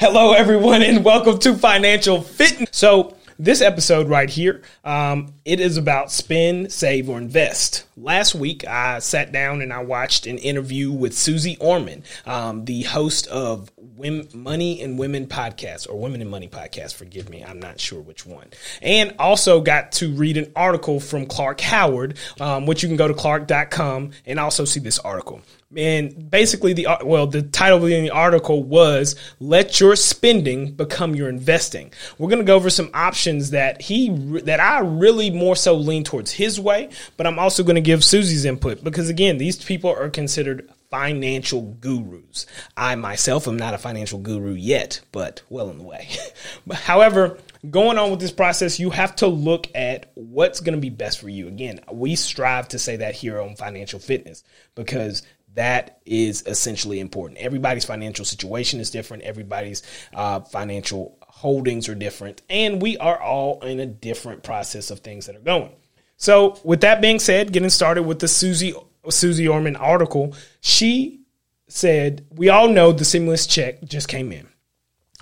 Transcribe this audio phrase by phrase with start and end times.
[0.00, 2.70] Hello, everyone, and welcome to Financial Fitness.
[2.72, 7.84] So, this episode right here, um, it is about spend, save, or invest.
[7.98, 12.80] Last week, I sat down and I watched an interview with Suze Orman, um, the
[12.84, 16.94] host of Women, Money and Women podcast or Women and Money podcast.
[16.94, 18.48] Forgive me, I'm not sure which one.
[18.80, 23.06] And also got to read an article from Clark Howard, um, which you can go
[23.06, 25.42] to clark.com and also see this article.
[25.76, 31.28] And basically, the well, the title of the article was "Let Your Spending Become Your
[31.28, 34.08] Investing." We're going to go over some options that he
[34.40, 38.02] that I really more so lean towards his way, but I'm also going to give
[38.02, 42.46] Suze's input because again, these people are considered financial gurus.
[42.76, 46.08] I myself am not a financial guru yet, but well in the way.
[46.72, 50.90] However, going on with this process, you have to look at what's going to be
[50.90, 51.46] best for you.
[51.46, 54.42] Again, we strive to say that here on Financial Fitness
[54.74, 55.22] because
[55.54, 57.40] that is essentially important.
[57.40, 59.22] Everybody's financial situation is different.
[59.24, 59.82] Everybody's
[60.14, 65.26] uh, financial holdings are different, and we are all in a different process of things
[65.26, 65.72] that are going.
[66.16, 68.74] So, with that being said, getting started with the Suze,
[69.08, 71.22] Suze Orman article, she
[71.66, 74.49] said, "We all know the stimulus check just came in.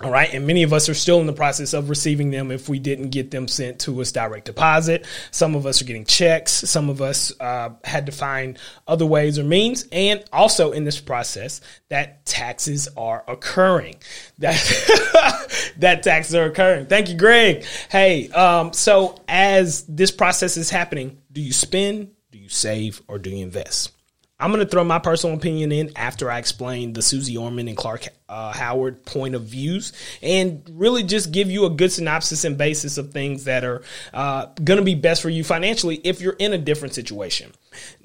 [0.01, 0.33] All right.
[0.33, 3.09] And many of us are still in the process of receiving them if we didn't
[3.09, 5.05] get them sent to us direct deposit.
[5.31, 6.53] Some of us are getting checks.
[6.53, 9.85] Some of us uh, had to find other ways or means.
[9.91, 13.95] And also in this process, that taxes are occurring.
[14.39, 16.85] That, that taxes are occurring.
[16.85, 17.65] Thank you, Greg.
[17.89, 23.19] Hey, um, so as this process is happening, do you spend, do you save, or
[23.19, 23.91] do you invest?
[24.41, 27.75] I'm going to throw my personal opinion in after I explain the Suze Orman and
[27.75, 32.57] Clark uh, Howard point of views and really just give you a good synopsis and
[32.57, 33.81] basis of things that are
[34.13, 37.51] uh, going to be best for you financially if you're in a different situation.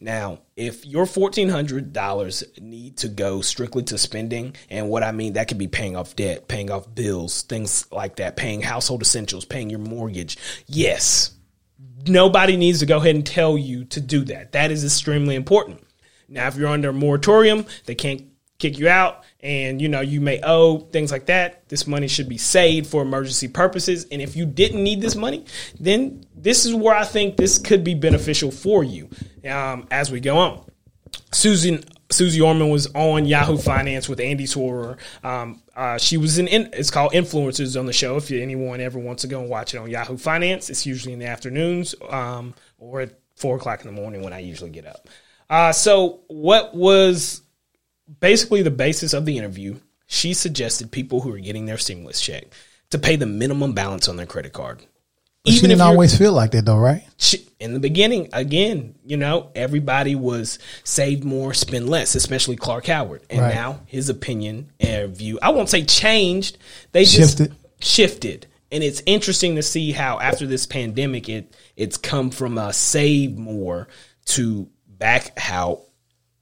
[0.01, 5.47] Now, if your $1,400 need to go strictly to spending, and what I mean, that
[5.47, 9.71] could be paying off debt, paying off bills, things like that, paying household essentials, paying
[9.71, 11.31] your mortgage, yes.
[12.07, 14.53] Nobody needs to go ahead and tell you to do that.
[14.53, 15.84] That is extremely important.
[16.35, 18.27] Now, if you're under a moratorium, they can't
[18.59, 22.29] kick you out and you know you may owe things like that this money should
[22.29, 24.07] be saved for emergency purposes.
[24.11, 25.45] And if you didn't need this money
[25.79, 29.09] then this is where i think this could be beneficial for you
[29.49, 30.65] um, as we go on.
[31.33, 34.99] Susan suze orman was on yahoo finance with andy Sorour.
[35.25, 38.17] Um, uh, she was in, in, it's called influencers on the show.
[38.17, 41.19] If anyone ever wants to go and watch it on yahoo finance it's usually in
[41.19, 45.09] the afternoons um, or at four o'clock in the morning when i usually get up
[45.49, 47.43] uh, so, what was
[48.21, 49.79] basically the basis of the interview?
[50.07, 52.45] She suggested people who are getting their stimulus check
[52.91, 54.79] to pay the minimum balance on their credit card.
[55.45, 57.07] But Even she didn't always feel like that, though, right?
[57.19, 62.87] She, in the beginning, again, you know, everybody was save more, spend less, especially Clark
[62.87, 63.23] Howard.
[63.29, 63.55] And right.
[63.55, 66.57] now his opinion and view, I won't say changed,
[66.93, 67.49] they shifted.
[67.49, 68.47] just shifted.
[68.73, 73.37] And it's interesting to see how after this pandemic, it it's come from a save
[73.37, 73.89] more
[74.27, 74.69] to
[74.99, 75.83] back how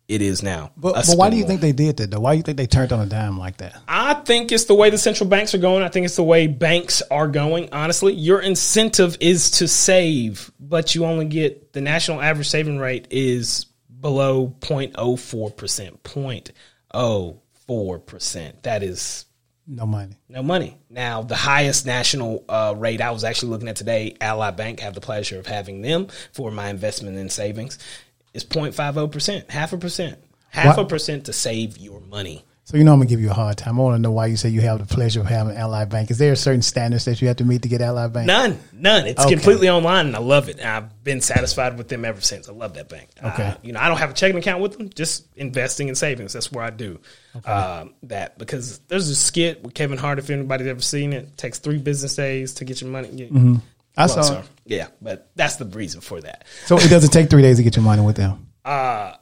[0.09, 0.73] it is now.
[0.77, 2.21] But, but why do you think they did that though?
[2.21, 3.81] Why do you think they turned on a dime like that?
[3.89, 5.83] I think it's the way the central banks are going.
[5.83, 7.71] I think it's the way banks are going.
[7.73, 13.09] Honestly, your incentive is to save, but you only get the national average saving rate
[13.11, 13.65] is
[14.01, 16.53] below 0.04%.
[16.91, 18.62] 0.04%.
[18.62, 19.25] That is
[19.67, 20.17] no money.
[20.29, 20.77] No money.
[20.91, 24.95] Now, the highest national uh, rate I was actually looking at today, Ally Bank, have
[24.95, 27.79] the pleasure of having them for my investment in savings
[28.34, 30.87] is 0.50%, half a percent, half what?
[30.87, 32.44] a percent to save your money.
[32.65, 33.78] So you know I'm gonna give you a hard time.
[33.78, 36.12] I want to know why you say you have the pleasure of having Ally Bank.
[36.12, 38.28] Is there a certain standards that you have to meet to get Ally Bank?
[38.28, 39.06] None, none.
[39.06, 39.34] It's okay.
[39.34, 40.65] completely online, and I love it.
[40.65, 42.48] I've been satisfied with them ever since.
[42.48, 43.10] I love that bank.
[43.22, 45.99] Okay, uh, you know I don't have a checking account with them, just investing and
[45.99, 46.34] savings.
[46.34, 47.00] That's where I do
[47.37, 47.50] okay.
[47.50, 50.20] uh, that because there's a skit with Kevin Hart.
[50.20, 53.09] If anybody's ever seen it, it takes three business days to get your money.
[53.09, 53.56] Mm-hmm.
[53.97, 54.43] I well, saw.
[54.65, 56.47] yeah, but that's the reason for that.
[56.67, 58.49] So it doesn't take three days to get your money with them.
[58.65, 59.15] Uh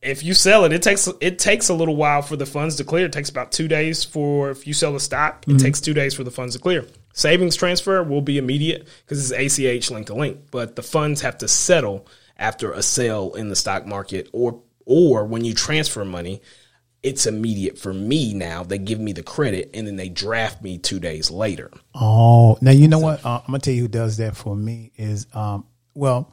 [0.00, 2.84] if you sell it, it takes it takes a little while for the funds to
[2.84, 3.06] clear.
[3.06, 5.44] It takes about two days for if you sell the stock.
[5.46, 5.58] It mm-hmm.
[5.58, 6.86] takes two days for the funds to clear.
[7.14, 11.38] Savings transfer will be immediate because it's ACH link to link, but the funds have
[11.38, 16.40] to settle after a sale in the stock market or or when you transfer money,
[17.02, 18.64] it's immediate for me now.
[18.64, 21.70] They give me the credit and then they draft me two days later.
[21.94, 23.24] Oh, now you know so, what?
[23.24, 26.32] Uh, I'm gonna tell you who does that for me is um, well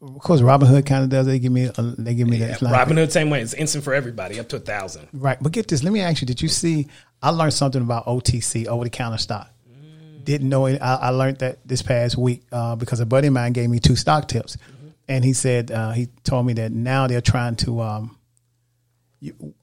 [0.00, 1.26] of course, Robinhood kind of does.
[1.26, 2.60] They give me, a, they give me yeah, that.
[2.60, 3.42] Robinhood same way.
[3.42, 5.08] It's instant for everybody, up to a thousand.
[5.12, 5.82] Right, but get this.
[5.82, 6.88] Let me ask you: Did you see?
[7.22, 9.50] I learned something about OTC, over the counter stock.
[9.70, 10.24] Mm.
[10.24, 10.80] Didn't know it.
[10.80, 13.78] I, I, learned that this past week uh, because a buddy of mine gave me
[13.78, 14.88] two stock tips, mm-hmm.
[15.08, 18.18] and he said uh, he told me that now they're trying to um,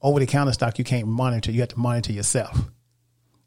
[0.00, 0.78] over the counter stock.
[0.78, 1.52] You can't monitor.
[1.52, 2.58] You have to monitor yourself.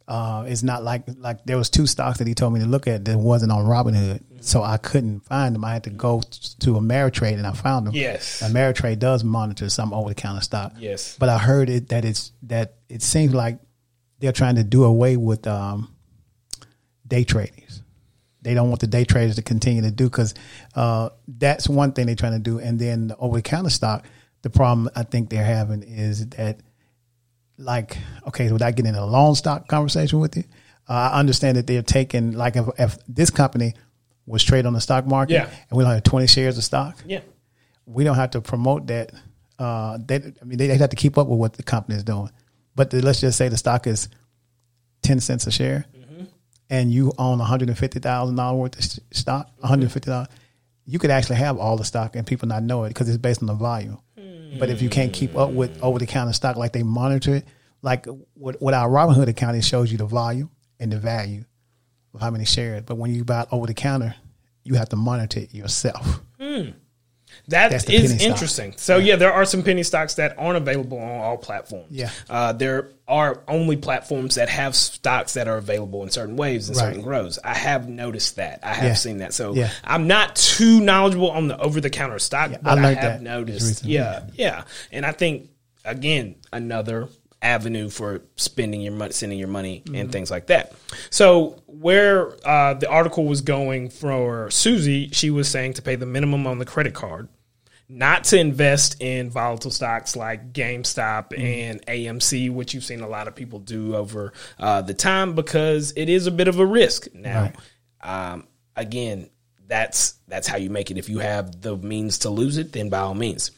[0.07, 2.87] Uh, it's not like like there was two stocks that he told me to look
[2.87, 5.65] at that wasn't on Robinhood, so I couldn't find them.
[5.65, 7.95] I had to go to Ameritrade and I found them.
[7.95, 8.43] Yes.
[8.43, 10.73] Ameritrade does monitor some over the counter stock.
[10.77, 11.17] Yes.
[11.17, 13.57] but I heard it that it's that it seems like
[14.19, 15.93] they're trying to do away with um,
[17.07, 17.81] day traders.
[18.41, 20.35] They don't want the day traders to continue to do because
[20.75, 22.59] uh, that's one thing they're trying to do.
[22.59, 24.05] And then the over the counter stock,
[24.45, 26.59] the problem I think they're having is that
[27.57, 27.97] like
[28.27, 30.43] okay, without getting in a long stock conversation with you,
[30.87, 33.73] uh, I understand that they're taking like if, if this company
[34.27, 35.49] was traded on the stock market Yeah.
[35.69, 37.21] and we don't have twenty shares of stock, Yeah.
[37.87, 39.11] we don't have to promote that.
[39.57, 42.03] Uh, they, I mean, they, they have to keep up with what the company is
[42.03, 42.29] doing.
[42.75, 44.09] But the, let's just say the stock is
[45.01, 45.85] ten cents a share,
[46.69, 50.11] and you own one hundred and fifty thousand dollars worth of stock, one hundred fifty
[50.11, 50.27] dollars.
[50.85, 53.41] You could actually have all the stock and people not know it because it's based
[53.41, 53.97] on the volume.
[54.57, 57.45] But if you can't keep up with over the counter stock, like they monitor it,
[57.81, 58.05] like
[58.35, 60.49] with, with our Robinhood account, it shows you the volume
[60.79, 61.45] and the value
[62.13, 62.83] of how many shares.
[62.85, 64.15] But when you buy over the counter,
[64.63, 66.21] you have to monitor it yourself.
[66.39, 66.71] Hmm.
[67.49, 68.21] That is penny stock.
[68.21, 68.73] interesting.
[68.77, 69.15] So yeah.
[69.17, 71.87] there are some penny stocks that aren't available on all platforms.
[71.91, 72.09] Yeah.
[72.29, 76.77] uh, there are only platforms that have stocks that are available in certain waves and
[76.77, 76.85] Right.
[76.85, 77.37] certain grows.
[77.43, 78.61] I have noticed that.
[78.63, 78.93] I have Yeah.
[78.95, 79.33] seen that.
[79.33, 79.69] So Yeah.
[79.83, 83.21] I'm not too knowledgeable on the over the counter stock, but I, learned have that
[83.21, 83.85] noticed.
[83.85, 85.49] Yeah, yeah, and I think
[85.83, 87.09] again another
[87.41, 89.95] avenue for spending your money, sending your money, Mm-hmm.
[89.95, 90.73] and things like that.
[91.11, 96.07] So where uh, the article was going for Suze, she was saying to pay the
[96.07, 97.27] minimum on the credit card
[97.87, 101.41] not to invest in volatile stocks like GameStop Mm-hmm.
[101.41, 105.93] and AMC, which you've seen a lot of people do over uh, the time because
[105.95, 107.07] it is a bit of a risk.
[107.13, 107.51] Now,
[108.01, 109.29] um, again,
[109.67, 110.97] that's that's how you make it.
[110.97, 113.51] If you have the means to lose it, then by all means.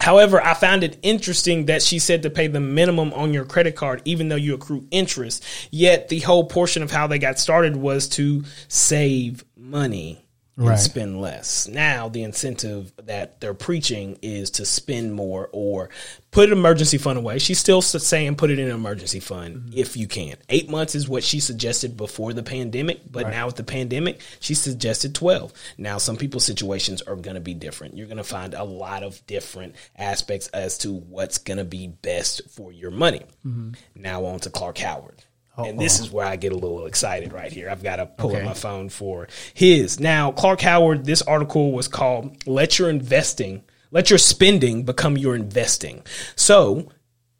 [0.00, 3.76] However, I found it interesting that she said to pay the minimum on your credit
[3.76, 5.44] card, even though you accrue interest.
[5.70, 10.24] Yet the whole portion of how they got started was to save money
[10.60, 10.78] and Right.
[10.78, 11.66] spend less.
[11.68, 15.88] Now the incentive that they're preaching is to spend more or
[16.30, 17.38] put an emergency fund away.
[17.38, 19.78] She's still saying put it in an emergency fund mm-hmm.
[19.78, 20.36] if you can.
[20.50, 24.54] Eight months is what she suggested before the pandemic, but now with the pandemic, she
[24.54, 25.52] suggested twelve.
[25.78, 27.96] Now some people's situations are going to be different.
[27.96, 31.86] You're going to find a lot of different aspects as to what's going to be
[31.88, 33.22] best for your money.
[33.46, 33.72] Mm-hmm.
[33.94, 35.24] Now on to Clark Howard.
[35.64, 37.70] And this is where I get a little excited right here.
[37.70, 40.00] I've got to pull up my phone for his.
[40.00, 45.34] Now, Clark Howard, this article was called Let Your Investing, Let Your Spending Become Your
[45.34, 46.02] Investing.
[46.36, 46.88] So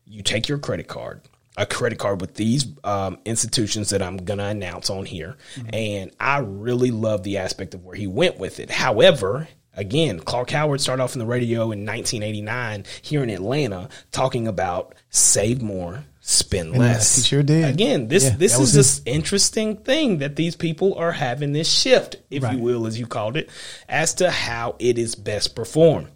[0.04, 1.20] you take your credit card,
[1.56, 5.36] a credit card with these um, institutions that I'm going to announce on here.
[5.72, 8.70] And I really love the aspect of where he went with it.
[8.70, 14.48] However, again, Clark Howard started off in the radio in 1989 here in Atlanta talking
[14.48, 16.78] about save more, spend less.
[16.78, 17.16] less.
[17.16, 17.64] He sure did.
[17.64, 22.16] Again, this Yeah, this is this interesting thing that these people are having this shift,
[22.30, 22.56] if Right.
[22.56, 23.48] you will, as you called it,
[23.88, 26.08] as to how it is best performed.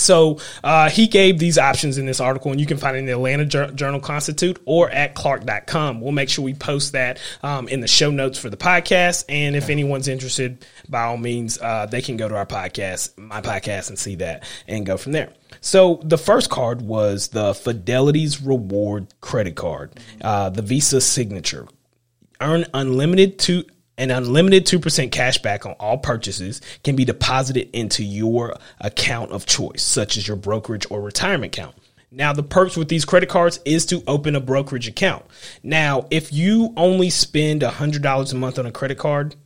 [0.00, 3.06] So uh, he gave these options in this article, and you can find it in
[3.06, 6.00] the Atlanta Jour- Journal Constitute or at clark.com.
[6.00, 9.24] We'll make sure we post that um, in the show notes for the podcast.
[9.28, 13.40] And if anyone's interested, by all means, uh, they can go to our podcast, my
[13.40, 15.32] podcast, and see that and go from there.
[15.60, 21.68] So the first card was the Fidelity's Reward credit card, uh, the Visa Signature
[22.40, 23.64] earn unlimited to
[24.00, 29.46] an unlimited 2% cash back on all purchases can be deposited into your account of
[29.46, 31.74] choice, such as your brokerage or retirement account.
[32.10, 35.24] Now, the perks with these credit cards is to open a brokerage account.
[35.62, 39.36] Now, if you only spend $100 a month on a credit card,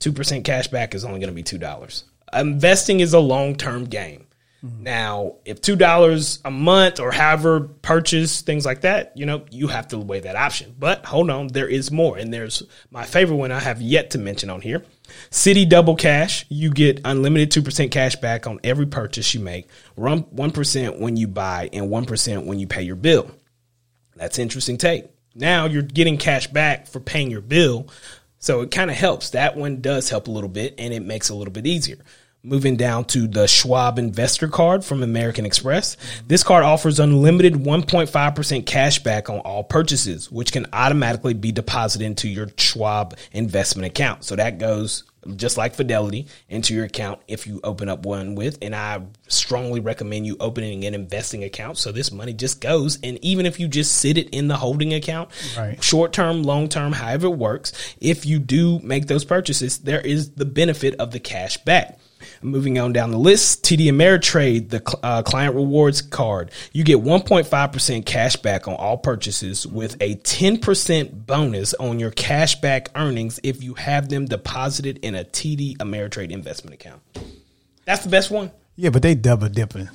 [0.00, 2.04] 2% cash back is only going to be $2.
[2.34, 4.26] Investing is a long term game.
[4.64, 4.82] Mm-hmm.
[4.82, 9.68] Now, if two dollars a month or however purchase things like that, you know, you
[9.68, 10.74] have to weigh that option.
[10.78, 14.18] But hold on, there is more, and there's my favorite one I have yet to
[14.18, 14.82] mention on here.
[15.30, 19.68] Citi Double Cash, you get unlimited two percent cash back on every purchase you make.
[19.96, 23.30] One percent when you buy and one percent when you pay your bill.
[24.16, 25.06] That's interesting take.
[25.34, 27.88] Now you're getting cash back for paying your bill.
[28.38, 29.30] So it kind of helps.
[29.30, 31.98] That one does help a little bit and it makes it a little bit easier.
[32.46, 35.96] Moving down to the Schwab Investor Card from American Express.
[36.28, 42.04] This card offers unlimited 1.5% cash back on all purchases, which can automatically be deposited
[42.04, 44.24] into your Schwab investment account.
[44.24, 45.04] So that goes
[45.36, 48.58] just like Fidelity into your account if you open up one with.
[48.60, 51.78] And I strongly recommend you opening an investing account.
[51.78, 52.98] So this money just goes.
[53.02, 55.82] And even if you just sit it in the holding account, Right.
[55.82, 57.72] short term, long term, however it works,
[58.02, 61.98] if you do make those purchases, there is the benefit of the cash back.
[62.44, 66.50] Moving on down the list, TD Ameritrade, the uh, client rewards card.
[66.72, 72.56] You get 1.5% cash back on all purchases with a 10% bonus on your cash
[72.56, 77.00] back earnings if you have them deposited in a TD Ameritrade investment account.
[77.86, 78.50] That's the best one.
[78.76, 79.88] Yeah, but they double dipping.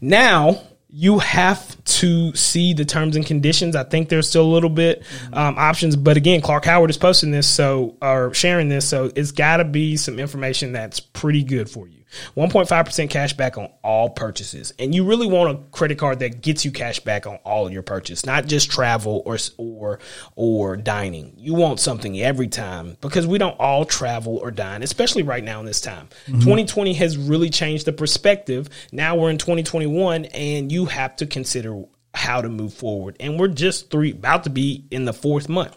[0.00, 0.62] Now,
[0.94, 3.74] you have to see the terms and conditions.
[3.74, 7.30] I think there's still a little bit um, options, but again, Clark Howard is posting
[7.30, 11.70] this, so or sharing this, so it's got to be some information that's pretty good
[11.70, 12.01] for you.
[12.36, 14.72] 1.5% cash back on all purchases.
[14.78, 17.72] And you really want a credit card that gets you cash back on all of
[17.72, 19.98] your purchase, not just travel or or
[20.36, 21.34] or dining.
[21.36, 25.60] You want something every time because we don't all travel or dine, especially right now
[25.60, 26.08] in this time.
[26.26, 26.40] Mm-hmm.
[26.40, 28.68] 2020 has really changed the perspective.
[28.90, 33.16] Now we're in 2021 and you have to consider how to move forward.
[33.20, 35.76] And we're just three about to be in the fourth month.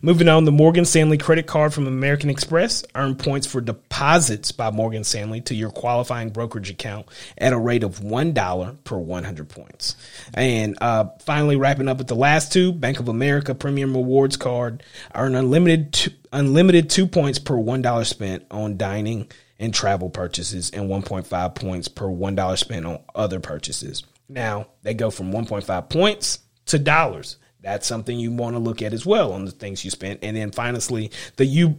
[0.00, 4.70] Moving on, the Morgan Stanley credit card from American Express earn points for deposits by
[4.70, 7.06] Morgan Stanley to your qualifying brokerage account
[7.38, 9.96] at a rate of $1 per 100 points.
[10.34, 14.82] And uh, finally, wrapping up with the last two, Bank of America Premium Rewards Card
[15.14, 20.90] earn unlimited two, unlimited two points per $1 spent on dining and travel purchases and
[20.90, 24.02] 1.5 points per $1 spent on other purchases.
[24.28, 28.92] Now, they go from 1.5 points to dollars that's something you want to look at
[28.92, 30.20] as well on the things you spent.
[30.22, 31.76] And then finally, the you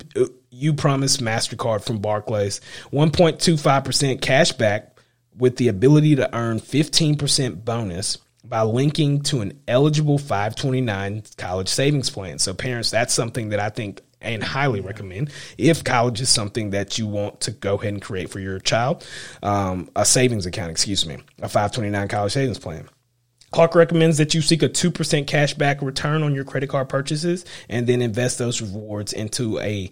[0.53, 2.61] Upromise Mastercard from Barclays,
[2.91, 4.97] 1.25% cash back
[5.37, 12.09] with the ability to earn 15% bonus by linking to an eligible 529 college savings
[12.09, 12.39] plan.
[12.39, 16.97] So parents, that's something that I think and highly recommend if college is something that
[16.97, 19.05] you want to go ahead and create for your child,
[19.41, 22.87] um, a savings account, excuse me, a 529 college savings plan.
[23.53, 27.85] Clark recommends that you seek a 2% cashback return on your credit card purchases and
[27.85, 29.91] then invest those rewards into a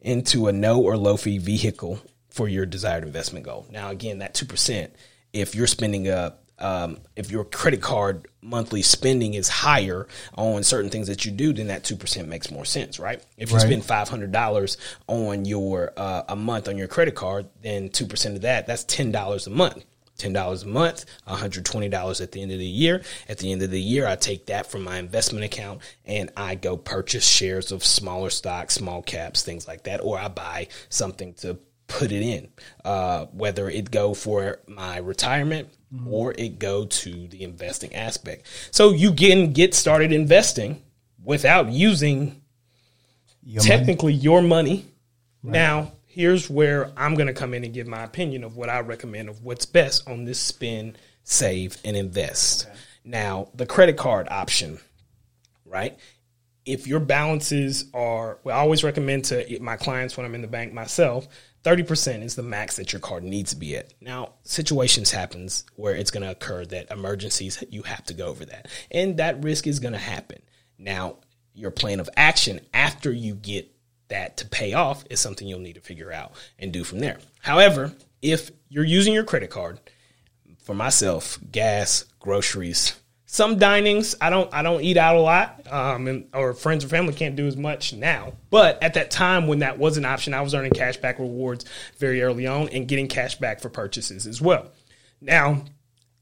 [0.00, 3.66] into a no or low fee vehicle for your desired investment goal.
[3.70, 4.90] Now again, that 2%,
[5.32, 10.90] if you're spending a um, if your credit card monthly spending is higher on certain
[10.90, 13.22] things that you do, then that two percent makes more sense, right?
[13.36, 13.66] If you right.
[13.66, 18.06] spend five hundred dollars on your uh, a month on your credit card, then two
[18.06, 19.84] percent of that that's ten dollars a month.
[20.16, 23.02] $10 a month, $120 at the end of the year.
[23.28, 26.54] At the end of the year, I take that from my investment account and I
[26.54, 31.34] go purchase shares of smaller stocks, small caps, things like that, or I buy something
[31.34, 32.48] to put it in,
[32.84, 36.12] uh, whether it go for my retirement mm-hmm.
[36.12, 38.46] or it go to the investing aspect.
[38.70, 40.82] So you can get started investing
[41.22, 42.42] without using
[43.42, 44.22] your technically money.
[44.22, 44.86] your money.
[45.42, 45.52] Right.
[45.52, 48.80] Now, here's where I'm going to come in and give my opinion of what I
[48.80, 52.66] recommend of what's best on this spend, save, and invest.
[52.66, 52.76] Okay.
[53.04, 54.78] Now, the credit card option,
[55.66, 55.98] right?
[56.64, 60.48] If your balances are, well, I always recommend to my clients when I'm in the
[60.48, 61.28] bank myself,
[61.64, 63.92] 30% is the max that your card needs to be at.
[64.00, 68.46] Now, situations happens where it's going to occur that emergencies, you have to go over
[68.46, 68.68] that.
[68.90, 70.40] And that risk is going to happen.
[70.78, 71.18] Now,
[71.52, 73.75] your plan of action after you get
[74.08, 77.18] that to pay off is something you'll need to figure out and do from there.
[77.42, 79.80] However, if you're using your credit card,
[80.66, 86.08] for myself, gas, groceries, some dinings, I don't I don't eat out a lot, um,
[86.08, 88.32] and, or friends or family can't do as much now.
[88.50, 91.64] But at that time when that was an option, I was earning cash back rewards
[91.98, 94.72] very early on and getting cash back for purchases as well.
[95.20, 95.64] Now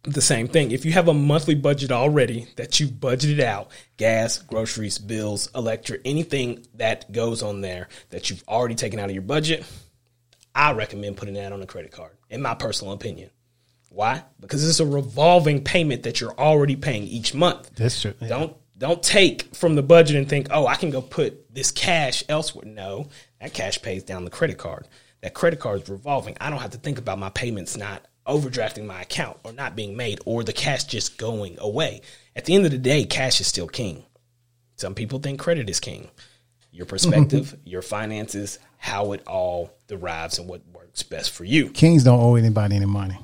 [0.05, 0.71] the same thing.
[0.71, 6.03] If you have a monthly budget already that you've budgeted out, gas, groceries, bills, electric,
[6.05, 9.65] anything that goes on there that you've already taken out of your budget,
[10.55, 13.31] I recommend putting that on a credit card, in my personal opinion.
[13.91, 14.25] Why?
[14.41, 17.71] Because it's a revolving payment that you're already paying each month.
[17.77, 18.15] That's true.
[18.21, 18.29] Yeah.
[18.29, 22.25] Don't don't take from the budget and think, oh, I can go put this cash
[22.29, 22.67] elsewhere.
[22.67, 23.09] No,
[23.41, 24.89] that cash pays down the credit card.
[25.23, 26.37] That credit card is revolving.
[26.41, 29.97] I don't have to think about my payments not overdrafting my account or not being
[29.97, 32.01] made or the cash just going away.
[32.37, 34.05] At the end of the day, cash is still king.
[34.77, 36.11] Some people think credit is king.
[36.73, 36.91] Your mm-hmm.
[36.91, 41.71] perspective, your finances, how it all derives and what works best for you.
[41.71, 43.19] Kings don't owe anybody any money.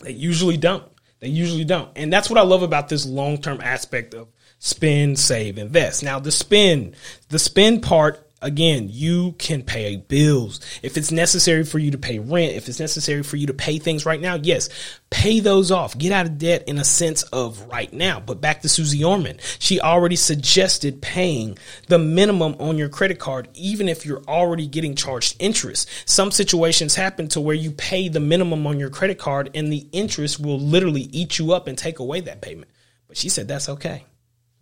[0.00, 0.84] They usually don't.
[1.20, 1.90] They usually don't.
[1.96, 6.02] And that's what I love about this long term aspect of spend, save, invest.
[6.02, 6.96] Now, the spend,
[7.28, 10.60] the spend part again, you can pay bills.
[10.82, 13.78] If it's necessary for you to pay rent, if it's necessary for you to pay
[13.78, 14.68] things right now, yes,
[15.10, 15.96] pay those off.
[15.96, 18.20] Get out of debt in a sense of right now.
[18.20, 21.58] But back to Suze Orman, she already suggested paying
[21.88, 25.88] the minimum on your credit card, even if you're already getting charged interest.
[26.04, 29.88] Some situations happen to where you pay the minimum on your credit card and the
[29.92, 32.70] interest will literally eat you up and take away that payment.
[33.08, 34.04] But she said that's okay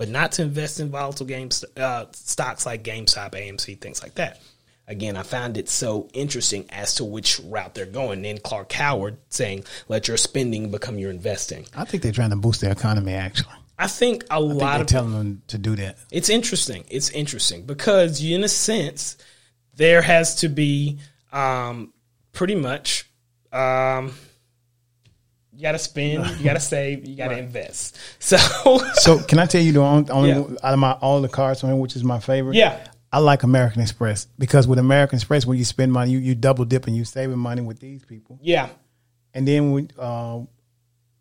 [0.02, 4.40] but not to invest in volatile games uh, stocks like GameStop, AMC, things like that.
[4.88, 8.26] again, I found it so interesting as to which route they're going.
[8.26, 11.66] And Clark Howard saying, let your spending become your investing.
[11.76, 13.54] I think they're trying to boost the economy, actually.
[13.78, 15.98] I think a lot They're of telling them to do that.
[16.10, 16.82] it's interesting.
[16.90, 19.16] It's interesting because, in a sense,
[19.76, 20.98] there has to be
[21.32, 21.92] um,
[22.32, 23.08] pretty much
[23.52, 24.14] um,
[25.54, 27.98] you got to spend, you got to save, you got to invest.
[28.18, 28.36] So,
[28.94, 30.56] So, can I tell you the only, only Yeah.
[30.62, 32.56] out of my all the cards, which is my favorite?
[32.56, 32.78] Yeah.
[33.12, 36.64] I like American Express because with American Express, when you spend money, you, you double
[36.64, 38.70] dip and you saving money with these people, yeah,
[39.34, 40.40] and then when uh,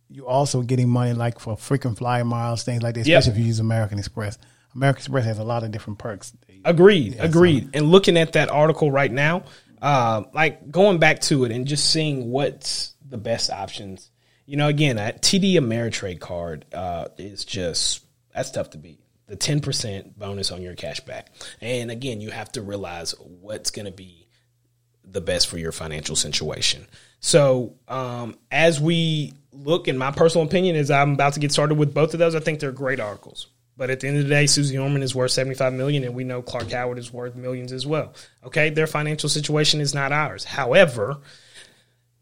[0.09, 3.05] you also getting money like for freaking flyer miles, things like that.
[3.05, 3.19] Yep.
[3.19, 4.38] Especially if you use American Express.
[4.73, 6.31] American Express has a lot of different perks.
[6.63, 7.71] agreed, agreed.
[7.73, 9.43] And looking at that article right now,
[9.81, 14.09] uh, like going back to it and just seeing what's the best options.
[14.51, 18.03] You know, again, a TD Ameritrade card uh, is just
[18.36, 19.00] that's tough to beat.
[19.27, 21.31] The ten percent bonus on your cash back,
[21.62, 24.27] and again, you have to realize what's going to be
[25.05, 26.86] the best for your financial situation.
[27.22, 31.75] So, um, as we look, in my personal opinion, is I'm about to get started
[31.75, 32.36] with both of those.
[32.36, 33.48] I think they're great articles.
[33.77, 36.25] But at the end of the day, Suze Orman is worth 75 million, and we
[36.25, 38.15] know Clark Howard is worth millions as well.
[38.43, 40.43] Okay, their financial situation is not ours.
[40.43, 41.22] However,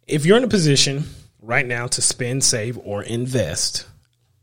[0.05, 1.05] if you're in a position
[1.41, 3.88] right now to spend, save, or invest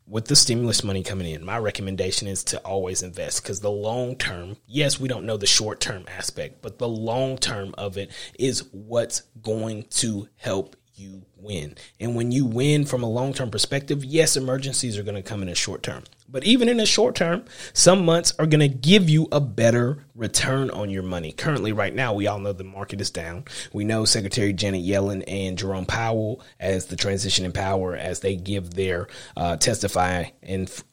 [0.09, 4.17] with the stimulus money coming in, my recommendation is to always invest because the long
[4.17, 8.11] term, yes, we don't know the short term aspect, but the long term of it
[8.39, 11.75] is what's going to help you win.
[12.01, 15.43] And when you win from a long term perspective, yes, emergencies are going to come
[15.43, 16.05] in a short term.
[16.29, 20.05] But even in the short term, some months are going to give you a better
[20.15, 21.33] return on your money.
[21.33, 23.45] Currently, right now, we all know the market is down.
[23.73, 28.37] We know Secretary Janet Yellen and Jerome Powell, as the transition in power, as they
[28.37, 30.85] give their uh, testify and f-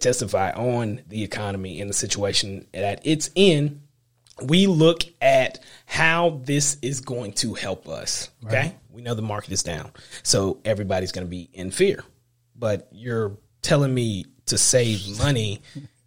[0.00, 3.82] testify on the economy and the situation that it's in
[4.42, 8.30] we look at how this is going to help us.
[8.44, 8.74] Okay.
[8.90, 9.90] We know the market is down.
[10.22, 12.04] So everybody's going to be in fear.
[12.56, 15.60] But you're telling me to save money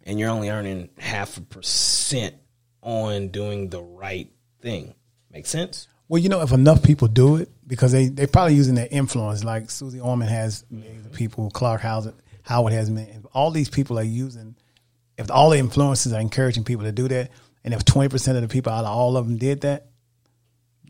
[0.04, 2.34] and you're only earning half a percent
[2.82, 4.94] on doing the right thing.
[5.30, 5.88] Make sense?
[6.08, 9.44] Well, you know, if enough people do it, because they they probably using their influence,
[9.44, 13.24] like Suze Orman has of people, Clark Howard, Howard has millions.
[13.32, 14.56] All these people are using.
[15.16, 17.30] If all the influences are encouraging people to do that,
[17.64, 19.86] and if twenty percent of the people out of all of them did that,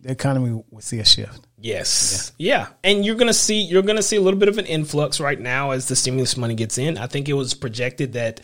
[0.03, 1.47] the economy will see a shift.
[1.61, 2.33] Yes.
[2.39, 2.67] Yeah.
[2.85, 5.71] And you're gonna see you're gonna see a little bit of an influx right now
[5.71, 6.99] as the stimulus money gets in.
[6.99, 8.41] I think it was projected that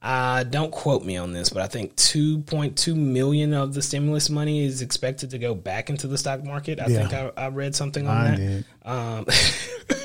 [0.00, 4.64] uh, don't quote me on this, but I think 2.2 million of the stimulus money
[4.64, 6.78] is expected to go back into the stock market.
[6.78, 7.08] I Yeah.
[7.08, 8.36] think I, I read something on I that.
[8.36, 8.64] did.
[8.84, 9.26] Um,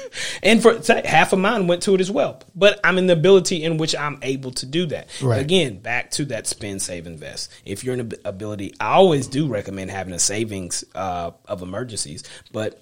[0.44, 2.42] and for half of mine went to it as well.
[2.54, 5.08] But I'm in the ability in which I'm able to do that.
[5.22, 5.42] Right.
[5.42, 7.52] Again, back to that spend, save, invest.
[7.66, 12.24] If you're in the ability, I always do recommend having a savings uh, of emergencies,
[12.52, 12.80] but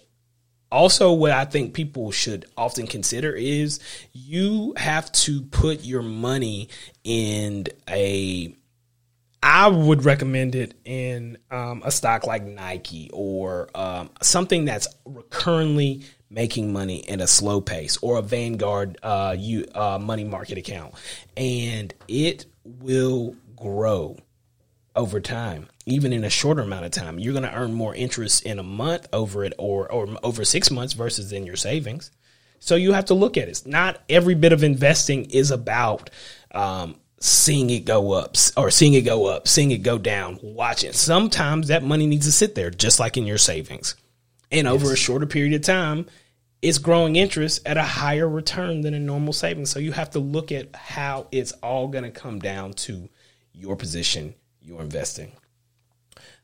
[0.72, 3.80] also what I think people should often consider is
[4.12, 6.70] you have to put your money
[7.04, 8.56] in a
[9.44, 16.04] I would recommend it in um, a stock like Nike or um, something that's recurrently
[16.32, 20.94] making money at a slow pace, or a Vanguard uh, you, uh, money market account,
[21.36, 24.18] and it will grow
[24.96, 27.20] over time, even in a shorter amount of time.
[27.20, 30.72] You're going to earn more interest in a month over it, or or over six
[30.72, 32.12] months versus in your savings.
[32.60, 33.52] So you have to look at it.
[33.52, 36.12] It's not every bit of investing is about
[36.52, 40.94] um, seeing it go up or seeing it go up, seeing it go down, watching.
[40.94, 43.96] Sometimes that money needs to sit there, just like in your savings.
[44.52, 46.08] And over a shorter period of time,
[46.62, 49.70] it's growing interest at a higher return than a normal savings.
[49.70, 53.10] So you have to look at how it's all going to come down to
[53.54, 55.32] your position, your investing.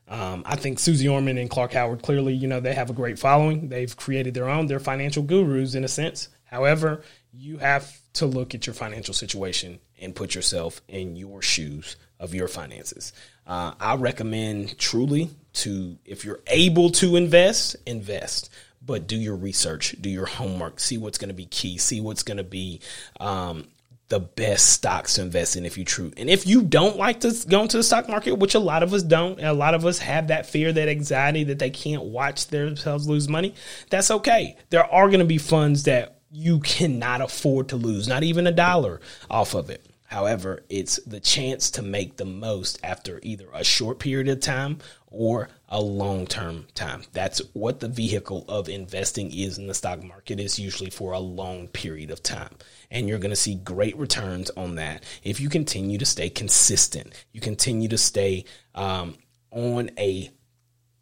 [0.08, 3.18] Um, I think Suze Orman and Clark Howard clearly, you know, they have a great
[3.18, 3.68] following.
[3.68, 4.66] They've created their own.
[4.66, 6.30] They're financial gurus in a sense.
[6.44, 11.96] However, you have to look at your financial situation and put yourself in your shoes
[12.18, 13.12] of your finances.
[13.46, 18.50] Uh, I recommend truly to, if you're able to invest, invest.
[18.84, 22.22] But do your research, do your homework, see what's going to be key, see what's
[22.22, 22.80] going to be
[23.20, 23.66] um,
[24.08, 26.12] the best stocks to invest in if you true.
[26.16, 28.94] And if you don't like to go into the stock market, which a lot of
[28.94, 32.04] us don't, and a lot of us have that fear, that anxiety that they can't
[32.04, 33.54] watch themselves lose money,
[33.90, 34.56] that's okay.
[34.70, 38.52] There are going to be funds that you cannot afford to lose, not even a
[38.52, 39.84] dollar off of it.
[40.08, 44.78] However, it's the chance to make the most after either a short period of time
[45.08, 47.02] or a long term time.
[47.12, 51.18] That's what the vehicle of investing is in the stock market is usually for a
[51.18, 52.54] long period of time.
[52.90, 57.12] And you're going to see great returns on that if you continue to stay consistent.
[57.32, 59.14] You continue to stay um,
[59.50, 60.30] on a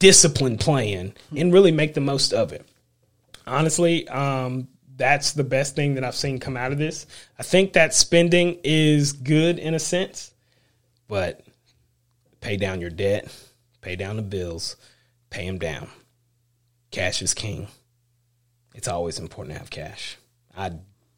[0.00, 2.66] disciplined plan and really make the most of it.
[3.46, 4.66] Honestly, um,
[4.96, 7.06] that's the best thing that I've seen come out of this.
[7.38, 10.32] I think that spending is good in a sense,
[11.08, 11.42] but
[12.40, 13.32] pay down your debt,
[13.80, 14.76] pay down the bills,
[15.30, 15.88] pay them down.
[16.90, 17.68] Cash is king.
[18.74, 20.16] It's always important to have cash.
[20.56, 20.72] I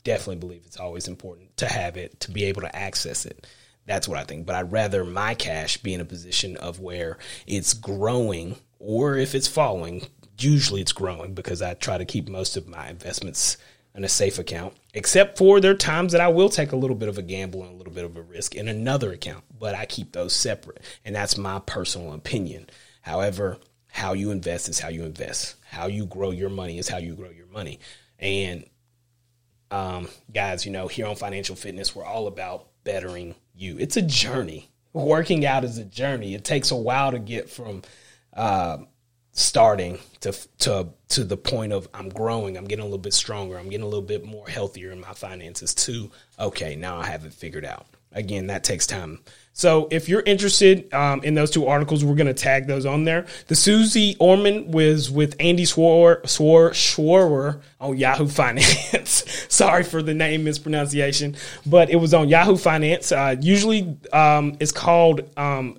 [0.04, 3.46] definitely believe it's always important to have it, to be able to access it.
[3.86, 4.46] That's what I think.
[4.46, 9.34] But I'd rather my cash be in a position of where it's growing or if
[9.34, 10.06] it's falling,
[10.38, 13.56] usually it's growing because I try to keep most of my investments
[13.94, 16.96] in a safe account, except for there are times that I will take a little
[16.96, 19.74] bit of a gamble and a little bit of a risk in another account, but
[19.74, 20.80] I keep those separate.
[21.04, 22.70] And that's my personal opinion.
[23.00, 25.56] However, how you invest is how you invest.
[25.64, 27.80] How you grow your money is how you grow your money.
[28.18, 28.64] And
[29.70, 33.78] um, guys, you know, here on Financial Fitness, we're all about bettering you.
[33.78, 34.70] It's a journey.
[34.92, 36.34] Working out is a journey.
[36.34, 37.82] It takes a while to get from
[38.34, 38.78] uh,
[39.38, 43.56] starting to to to the point of I'm growing, I'm getting a little bit stronger,
[43.58, 45.74] I'm getting a little bit more healthier in my finances.
[45.74, 46.10] too.
[46.38, 47.86] okay, now I have it figured out.
[48.12, 49.20] Again, that takes time.
[49.52, 53.04] So if you're interested um, in those two articles, we're going to tag those on
[53.04, 53.26] there.
[53.48, 59.46] The Suze Orman was with Andy Schworer on Yahoo Finance.
[59.48, 63.12] Sorry for the name mispronunciation, but it was on Yahoo Finance.
[63.12, 65.78] Uh, usually um, it's called um,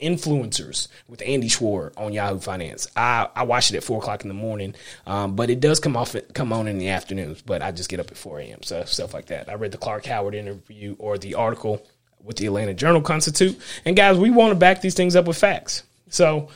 [0.00, 2.88] influencers with Andy Schwar on Yahoo Finance.
[2.96, 4.74] I, I watch it at four o'clock in the morning,
[5.06, 7.42] um, but it does come off come on in the afternoons.
[7.42, 8.62] But I just get up at four a.m.
[8.62, 9.48] So stuff like that.
[9.48, 11.86] I read the Clark Howard interview or the article
[12.22, 13.60] with the Atlanta Journal Constitute.
[13.84, 15.82] And guys, we want to back these things up with facts.
[16.08, 16.48] So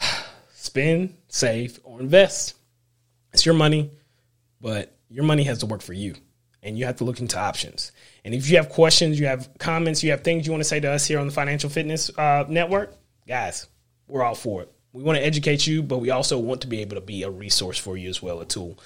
[0.54, 2.54] spend, save, or invest.
[3.32, 3.90] It's your money,
[4.60, 6.14] but your money has to work for you.
[6.66, 7.92] And you have to look into options.
[8.24, 10.80] And if you have questions, you have comments, you have things you want to say
[10.80, 12.92] to us here on the Financial Fitness uh, Network,
[13.26, 13.68] guys,
[14.08, 14.72] we're all for it.
[14.92, 17.30] We want to educate you, but we also want to be able to be a
[17.30, 18.78] resource for you as well, a tool.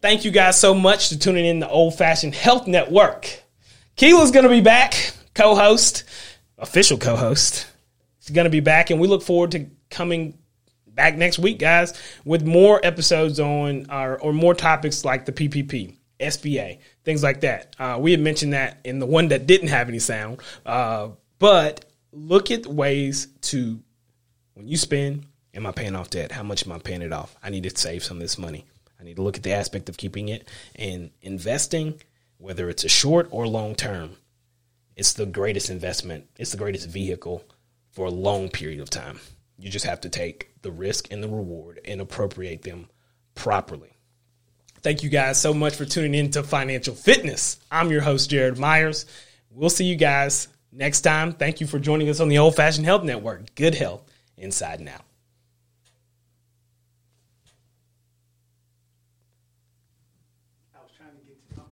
[0.00, 3.42] Thank you guys so much for tuning in the Old Fashioned Health Network.
[3.96, 6.04] Keela's going to be back co host,
[6.56, 7.66] official co host.
[8.20, 10.38] She's going to be back, and we look forward to coming
[10.86, 15.94] back next week, guys, with more episodes on our, or more topics like the PPP,
[16.20, 17.74] SBA, things like that.
[17.78, 21.84] Uh, we had mentioned that in the one that didn't have any sound, uh, but
[22.12, 23.80] look at ways to,
[24.54, 26.32] when you spend, am I paying off debt?
[26.32, 27.36] How much am I paying it off?
[27.42, 28.66] I need to save some of this money.
[29.00, 32.00] I need to look at the aspect of keeping it and investing,
[32.38, 34.16] whether it's a short or long term
[34.98, 36.26] it's the greatest investment.
[36.38, 37.44] It's the greatest vehicle
[37.92, 39.20] for a long period of time.
[39.56, 42.88] You just have to take the risk and the reward and appropriate them
[43.36, 43.96] properly.
[44.82, 47.58] Thank you guys so much for tuning in to Financial Fitness.
[47.70, 49.06] I'm your host, Jared Myers.
[49.50, 51.32] We'll see you guys next time.
[51.32, 53.54] Thank you for joining us on the Old Fashioned Health Network.
[53.54, 54.04] Good health
[54.36, 55.07] inside and out.